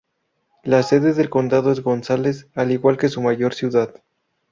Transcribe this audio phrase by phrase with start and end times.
[0.63, 4.01] La sede del condado es Gonzales, al igual que su mayor ciudad.